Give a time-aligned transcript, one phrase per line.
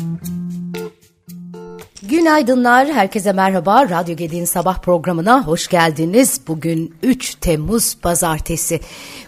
[0.00, 0.39] Mm-hmm.
[2.10, 3.88] Günaydınlar, herkese merhaba.
[3.88, 6.40] Radyo Gedi'nin sabah programına hoş geldiniz.
[6.48, 8.80] Bugün 3 Temmuz Pazartesi.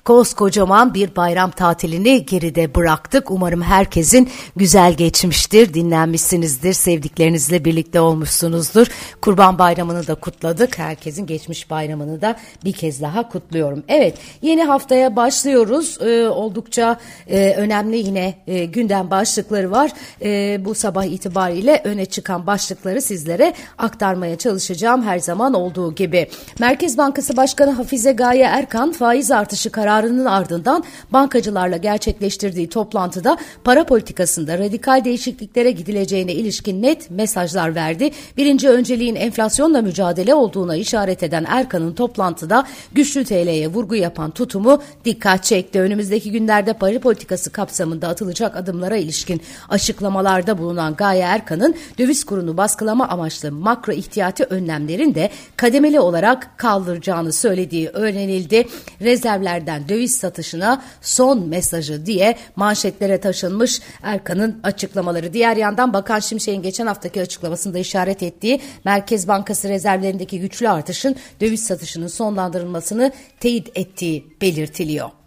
[0.05, 3.31] Koskocaman bir bayram tatilini geride bıraktık.
[3.31, 8.87] Umarım herkesin güzel geçmiştir, dinlenmişsinizdir, sevdiklerinizle birlikte olmuşsunuzdur.
[9.21, 10.79] Kurban Bayramı'nı da kutladık.
[10.79, 13.85] Herkesin geçmiş bayramını da bir kez daha kutluyorum.
[13.89, 15.99] Evet, yeni haftaya başlıyoruz.
[16.01, 19.91] Ee, oldukça e, önemli yine e, gündem başlıkları var.
[20.23, 26.29] E, bu sabah itibariyle öne çıkan başlıkları sizlere aktarmaya çalışacağım her zaman olduğu gibi.
[26.59, 33.85] Merkez Bankası Başkanı Hafize Gaye Erkan faiz artışı kararı kararının ardından bankacılarla gerçekleştirdiği toplantıda para
[33.85, 38.11] politikasında radikal değişikliklere gidileceğine ilişkin net mesajlar verdi.
[38.37, 45.45] Birinci önceliğin enflasyonla mücadele olduğuna işaret eden Erkan'ın toplantıda güçlü TL'ye vurgu yapan tutumu dikkat
[45.45, 45.81] çekti.
[45.81, 53.09] Önümüzdeki günlerde para politikası kapsamında atılacak adımlara ilişkin açıklamalarda bulunan Gaye Erkan'ın döviz kurunu baskılama
[53.09, 58.69] amaçlı makro ihtiyati önlemlerin de kademeli olarak kaldıracağını söylediği öğrenildi.
[59.01, 65.33] Rezervlerden döviz satışına son mesajı diye manşetlere taşınmış Erkan'ın açıklamaları.
[65.33, 71.67] Diğer yandan Bakan Şimşek'in geçen haftaki açıklamasında işaret ettiği Merkez Bankası rezervlerindeki güçlü artışın döviz
[71.67, 75.22] satışının sonlandırılmasını teyit ettiği belirtiliyor.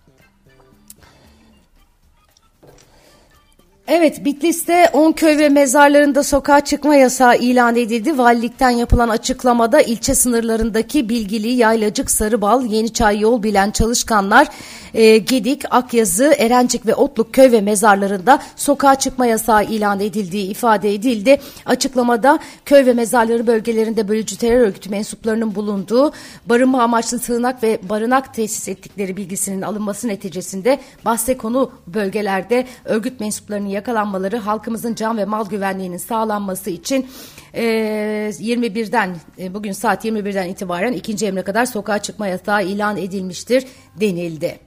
[3.88, 8.18] Evet Bitlis'te 10 köy ve mezarlarında sokağa çıkma yasağı ilan edildi.
[8.18, 14.48] Valilikten yapılan açıklamada ilçe sınırlarındaki Bilgili, Yaylacık, Sarıbal, Yeniçay yol bilen çalışkanlar
[14.94, 20.94] e, Gedik, Akyazı, Erencik ve Otluk köy ve mezarlarında sokağa çıkma yasağı ilan edildiği ifade
[20.94, 21.42] edildi.
[21.66, 26.14] Açıklamada köy ve mezarları bölgelerinde bölücü terör örgütü mensuplarının bulunduğu
[26.46, 33.75] barınma amaçlı sığınak ve barınak tesis ettikleri bilgisinin alınması neticesinde bahse konu bölgelerde örgüt mensuplarının
[33.76, 37.08] yakalanmaları halkımızın can ve mal güvenliğinin sağlanması için
[37.54, 43.66] 21'den e, bugün saat 21'den itibaren ikinci emre kadar sokağa çıkma yasağı ilan edilmiştir
[44.00, 44.60] denildi.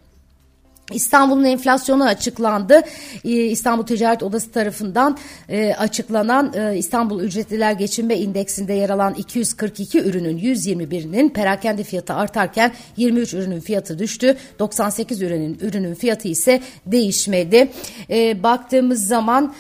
[0.93, 2.81] İstanbul'un enflasyonu açıklandı.
[3.25, 5.19] Ee, İstanbul Ticaret Odası tarafından
[5.49, 12.73] e, açıklanan e, İstanbul Ücretliler Geçinme İndeksinde yer alan 242 ürünün 121'inin perakende fiyatı artarken
[12.97, 14.37] 23 ürünün fiyatı düştü.
[14.59, 17.71] 98 ürünün ürünün fiyatı ise değişmedi.
[18.11, 19.55] E, baktığımız zaman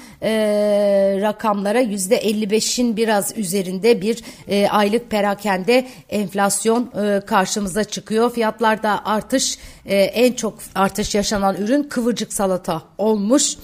[1.22, 4.22] rakamlara %55'in biraz üzerinde bir
[4.70, 6.92] aylık perakende enflasyon
[7.26, 8.32] karşımıza çıkıyor.
[8.32, 13.56] Fiyatlarda artış en çok artış yaşanan ürün kıvırcık salata olmuş.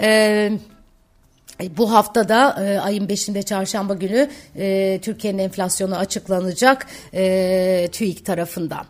[0.00, 0.52] Ee,
[1.76, 8.86] bu haftada e, ayın 5'inde çarşamba günü e, Türkiye'nin enflasyonu açıklanacak e, TÜİK tarafından.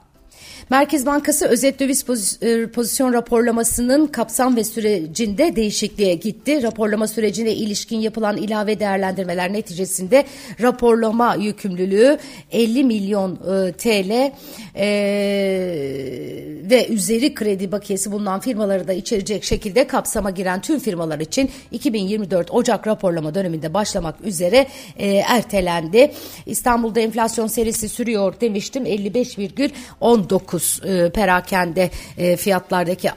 [0.73, 2.05] Merkez Bankası özet döviz
[2.43, 6.63] e, pozisyon raporlamasının kapsam ve sürecinde değişikliğe gitti.
[6.63, 10.25] Raporlama sürecine ilişkin yapılan ilave değerlendirmeler neticesinde
[10.61, 12.19] raporlama yükümlülüğü
[12.53, 14.33] 50 milyon e, TL
[14.77, 14.87] e,
[16.71, 22.51] ve üzeri kredi bakiyesi bulunan firmaları da içerecek şekilde kapsama giren tüm firmalar için 2024
[22.51, 24.67] Ocak raporlama döneminde başlamak üzere
[24.97, 26.13] e, ertelendi.
[26.47, 33.13] İstanbul'da enflasyon serisi sürüyor demiştim 55,19 9 e, perakende e, fiyatlardaki e,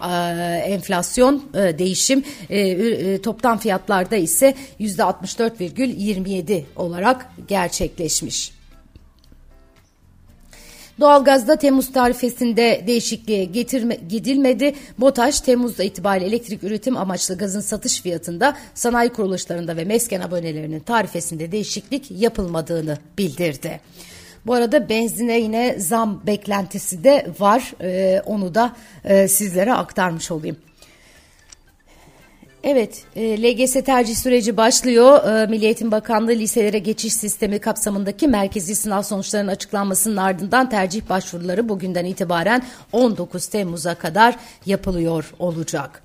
[0.57, 8.55] enflasyon e, değişim e, e, toptan fiyatlarda ise %64,27 olarak gerçekleşmiş.
[10.99, 14.75] Doğalgazda Temmuz tarifesinde değişikliğe getirme, gidilmedi.
[14.97, 21.51] BOTAŞ Temmuz'da itibariyle elektrik üretim amaçlı gazın satış fiyatında sanayi kuruluşlarında ve mesken abonelerinin tarifesinde
[21.51, 23.79] değişiklik yapılmadığını bildirdi.
[24.45, 27.73] Bu arada benzine yine zam beklentisi de var.
[27.81, 30.57] Ee, onu da e, sizlere aktarmış olayım.
[32.63, 35.27] Evet, e, LGS tercih süreci başlıyor.
[35.27, 41.69] E, Milli Eğitim Bakanlığı liselere geçiş sistemi kapsamındaki merkezi sınav sonuçlarının açıklanmasının ardından tercih başvuruları
[41.69, 44.35] bugünden itibaren 19 Temmuz'a kadar
[44.65, 46.01] yapılıyor olacak.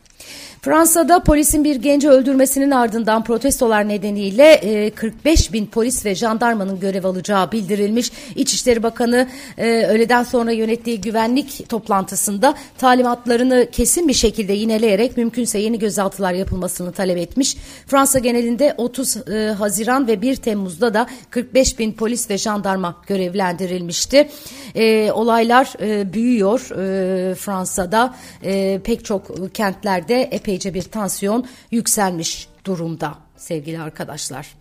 [0.62, 7.04] Fransa'da polisin bir genci öldürmesinin ardından protestolar nedeniyle 45 e, bin polis ve jandarmanın görev
[7.04, 8.12] alacağı bildirilmiş.
[8.36, 9.28] İçişleri Bakanı
[9.58, 16.92] e, öğleden sonra yönettiği güvenlik toplantısında talimatlarını kesin bir şekilde yineleyerek mümkünse yeni gözaltılar yapılmasını
[16.92, 17.56] talep etmiş.
[17.86, 24.28] Fransa genelinde 30 e, Haziran ve 1 Temmuz'da da 45 bin polis ve jandarma görevlendirilmişti.
[25.12, 25.72] Olaylar
[26.12, 26.60] büyüyor
[27.34, 28.14] Fransa'da
[28.84, 34.59] pek çok kentlerde epey epeyce bir tansiyon yükselmiş durumda sevgili arkadaşlar.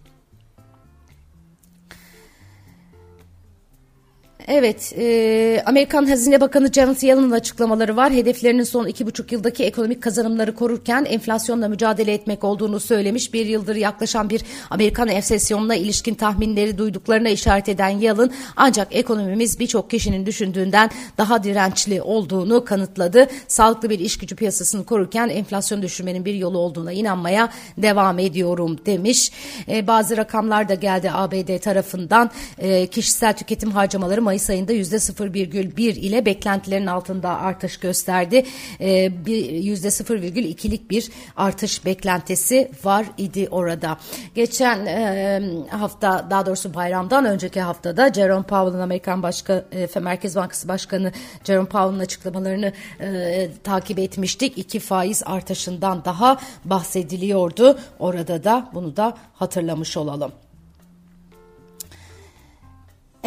[4.51, 8.13] Evet, e, Amerikan Hazine Bakanı Janet Yellen'ın açıklamaları var.
[8.13, 13.33] Hedeflerinin son iki buçuk yıldaki ekonomik kazanımları korurken enflasyonla mücadele etmek olduğunu söylemiş.
[13.33, 19.89] Bir yıldır yaklaşan bir Amerikan enflasyonuna ilişkin tahminleri duyduklarına işaret eden Yellen ancak ekonomimiz birçok
[19.89, 23.27] kişinin düşündüğünden daha dirençli olduğunu kanıtladı.
[23.47, 29.31] Sağlıklı bir iş gücü piyasasını korurken enflasyon düşürmenin bir yolu olduğuna inanmaya devam ediyorum demiş.
[29.67, 32.31] E, bazı rakamlar da geldi ABD tarafından.
[32.57, 38.45] E, kişisel tüketim harcamaları Mayıs ayında %0,1 ile beklentilerin altında artış gösterdi.
[38.79, 43.97] E, %0,2'lik bir artış beklentisi var idi orada.
[44.35, 49.65] Geçen e, hafta daha doğrusu bayramdan önceki haftada Jerome Powell'ın Amerikan Başka
[49.95, 51.11] e, Merkez Bankası Başkanı
[51.43, 54.57] Jerome Powell'ın açıklamalarını e, takip etmiştik.
[54.57, 57.79] İki faiz artışından daha bahsediliyordu.
[57.99, 60.31] Orada da bunu da hatırlamış olalım.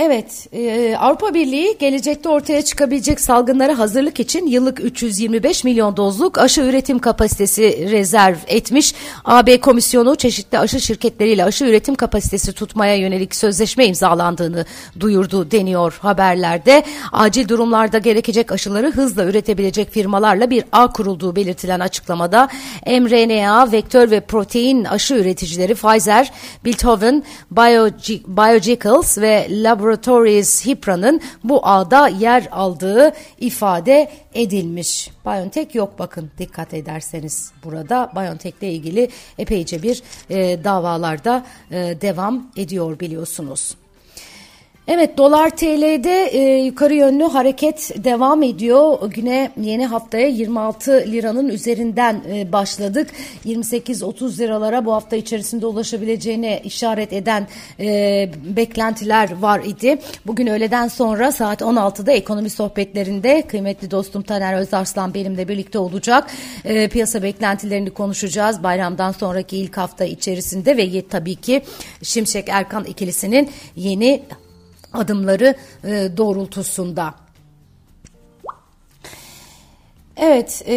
[0.05, 6.61] Evet, e, Avrupa Birliği gelecekte ortaya çıkabilecek salgınlara hazırlık için yıllık 325 milyon dozluk aşı
[6.61, 8.95] üretim kapasitesi rezerv etmiş.
[9.25, 14.65] AB Komisyonu çeşitli aşı şirketleriyle aşı üretim kapasitesi tutmaya yönelik sözleşme imzalandığını
[15.01, 16.85] duyurdu deniyor haberlerde.
[17.13, 22.49] Acil durumlarda gerekecek aşıları hızla üretebilecek firmalarla bir ağ kurulduğu belirtilen açıklamada
[22.87, 26.33] mRNA, vektör ve protein aşı üreticileri Pfizer,
[26.65, 35.11] Bilthoven, Biologicals ve Lab Laboratories Hipra'nın bu ağda yer aldığı ifade edilmiş.
[35.27, 39.09] BioNTech yok bakın dikkat ederseniz burada BioNTech ile ilgili
[39.39, 43.75] epeyce bir e, davalarda e, devam ediyor biliyorsunuz.
[44.89, 49.11] Evet dolar TL'de e, yukarı yönlü hareket devam ediyor.
[49.11, 53.11] Güne yeni haftaya 26 liranın üzerinden e, başladık.
[53.47, 57.47] 28-30 liralara bu hafta içerisinde ulaşabileceğine işaret eden
[57.81, 59.99] e, beklentiler var idi.
[60.27, 66.31] Bugün öğleden sonra saat 16'da ekonomi sohbetlerinde kıymetli dostum Taner Özarslan benimle birlikte olacak.
[66.65, 71.63] E, piyasa beklentilerini konuşacağız bayramdan sonraki ilk hafta içerisinde ve tabii ki
[72.03, 74.23] Şimşek Erkan ikilisinin yeni
[74.93, 75.55] adımları
[75.85, 77.15] e, doğrultusunda.
[80.17, 80.75] Evet, e,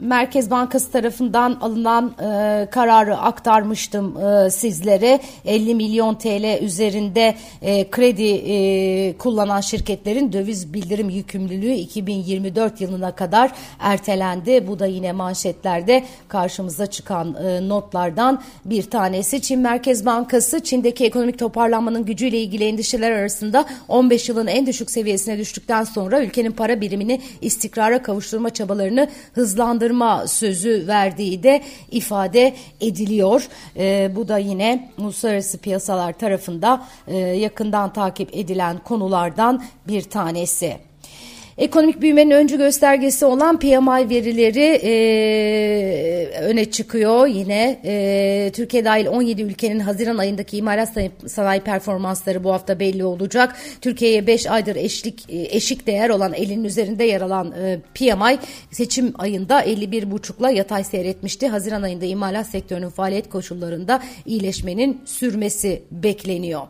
[0.00, 5.20] Merkez Bankası tarafından alınan e, kararı aktarmıştım e, sizlere.
[5.44, 13.52] 50 milyon TL üzerinde e, kredi e, kullanan şirketlerin döviz bildirim yükümlülüğü 2024 yılına kadar
[13.78, 14.66] ertelendi.
[14.66, 19.42] Bu da yine manşetlerde karşımıza çıkan e, notlardan bir tanesi.
[19.42, 25.38] Çin Merkez Bankası Çin'deki ekonomik toparlanmanın gücüyle ilgili endişeler arasında 15 yılın en düşük seviyesine
[25.38, 33.48] düştükten sonra ülkenin para birimini istikrara kavuşturma çabalarını hızlandırdı kaldırma sözü verdiği de ifade ediliyor.
[33.76, 40.87] E, bu da yine uluslararası piyasalar tarafında e, yakından takip edilen konulardan bir tanesi.
[41.58, 47.80] Ekonomik büyümenin öncü göstergesi olan PMI verileri e, öne çıkıyor yine.
[47.84, 50.88] E, Türkiye dahil 17 ülkenin Haziran ayındaki imalat
[51.26, 53.56] sanayi performansları bu hafta belli olacak.
[53.80, 58.38] Türkiye'ye 5 aydır eşlik eşik değer olan elinin üzerinde yer alan e, PMI
[58.70, 61.48] seçim ayında 51,5'la yatay seyretmişti.
[61.48, 66.62] Haziran ayında imalat sektörünün faaliyet koşullarında iyileşmenin sürmesi bekleniyor.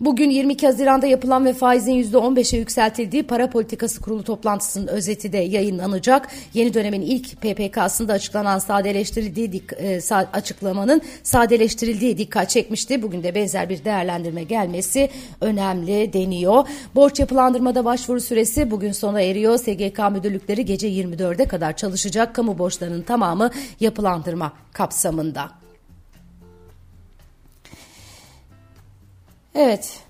[0.00, 6.28] Bugün 22 Haziran'da yapılan ve faizin %15'e yükseltildiği para politikası kurulu toplantısının özeti de yayınlanacak.
[6.54, 10.00] Yeni dönemin ilk PPK'sında açıklanan sadeleştirildiği e,
[10.32, 13.02] açıklamanın sadeleştirildiği dikkat çekmişti.
[13.02, 16.68] Bugün de benzer bir değerlendirme gelmesi önemli deniyor.
[16.94, 19.58] Borç yapılandırmada başvuru süresi bugün sona eriyor.
[19.58, 22.34] SGK müdürlükleri gece 24'e kadar çalışacak.
[22.34, 23.50] Kamu borçlarının tamamı
[23.80, 25.67] yapılandırma kapsamında.
[29.58, 30.00] Evet.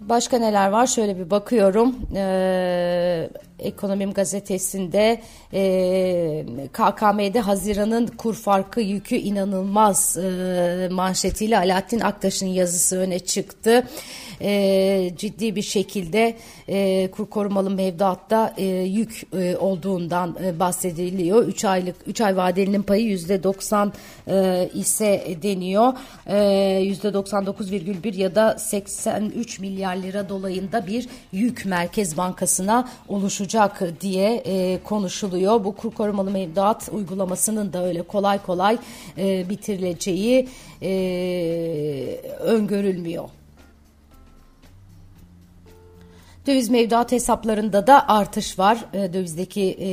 [0.00, 0.86] Başka neler var?
[0.86, 1.96] Şöyle bir bakıyorum.
[2.14, 3.30] Ee,
[3.62, 5.20] Ekonomim gazetesinde
[5.52, 13.86] e, KKM'de Haziran'ın kur farkı yükü inanılmaz e, manşetiyle Alaaddin Aktaş'ın yazısı öne çıktı.
[14.40, 16.36] E, ciddi bir şekilde
[16.68, 21.46] e, kur korumalı mevduatta e, yük e, olduğundan e, bahsediliyor.
[21.46, 23.90] 3 aylık 3 ay vadelinin payı %90
[24.28, 25.92] e, ise deniyor.
[26.26, 34.42] E, %99,1 ya da 83 milyar lira dolayında bir yük Merkez Bankası'na oluşacak olacak diye
[34.46, 35.64] e, konuşuluyor.
[35.64, 38.78] Bu kur korumalı mevduat uygulamasının da öyle kolay kolay
[39.18, 40.48] e, bitirileceği
[40.82, 40.90] e,
[42.40, 43.28] öngörülmüyor.
[46.50, 48.84] Döviz mevduat hesaplarında da artış var.
[48.92, 49.88] E, dövizdeki e,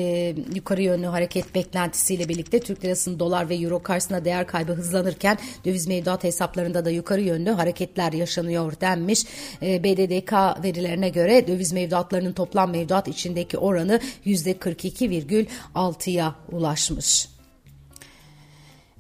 [0.56, 5.88] yukarı yönlü hareket beklentisiyle birlikte Türk lirasının dolar ve euro karşısında değer kaybı hızlanırken döviz
[5.88, 9.26] mevduat hesaplarında da yukarı yönlü hareketler yaşanıyor denmiş.
[9.62, 17.37] E, BDDK verilerine göre döviz mevduatlarının toplam mevduat içindeki oranı %42,6'ya ulaşmış.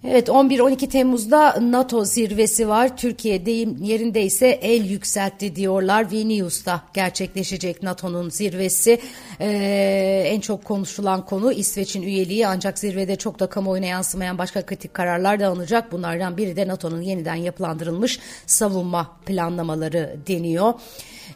[0.10, 2.98] Evet 11-12 Temmuz'da NATO zirvesi var.
[2.98, 6.12] Türkiye deyim yerinde ise el yükseltti diyorlar.
[6.12, 9.00] Vilnius'ta gerçekleşecek NATO'nun zirvesi.
[9.40, 14.94] Ee, en çok konuşulan konu İsveç'in üyeliği ancak zirvede çok da kamuoyuna yansımayan başka kritik
[14.94, 15.92] kararlar da alınacak.
[15.92, 20.74] Bunlardan biri de NATO'nun yeniden yapılandırılmış savunma planlamaları deniyor.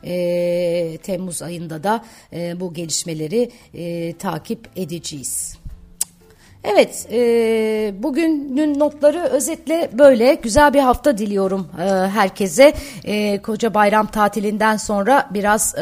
[0.03, 5.60] Ee, Temmuz ayında da e, bu gelişmeleri e, takip edeceğiz.
[6.63, 10.35] Evet, e, bugünün notları özetle böyle.
[10.35, 12.73] Güzel bir hafta diliyorum e, herkese.
[13.03, 15.81] E, koca bayram tatilinden sonra biraz e,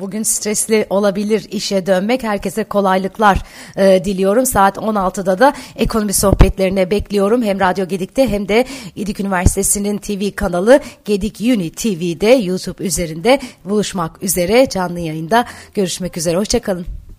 [0.00, 2.22] bugün stresli olabilir işe dönmek.
[2.22, 3.42] Herkese kolaylıklar
[3.76, 4.46] e, diliyorum.
[4.46, 7.42] Saat 16'da da ekonomi sohbetlerine bekliyorum.
[7.42, 8.64] Hem Radyo Gedik'te hem de
[8.96, 16.36] Gedik Üniversitesi'nin TV kanalı Gedik Uni TV'de YouTube üzerinde buluşmak üzere canlı yayında görüşmek üzere.
[16.36, 17.09] Hoşçakalın.